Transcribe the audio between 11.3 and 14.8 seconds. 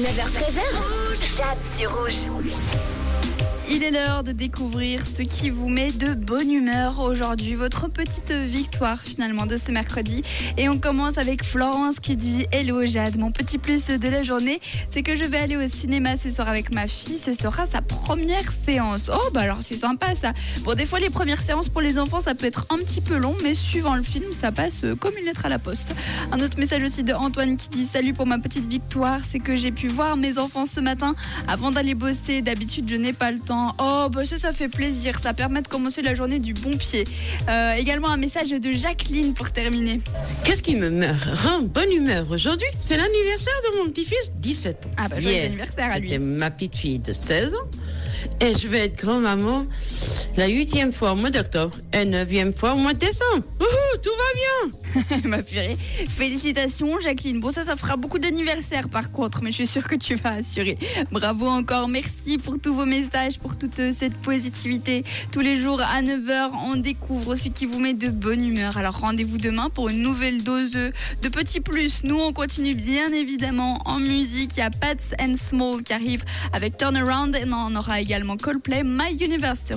Florence qui dit Hello Jade, mon petit plus de la journée,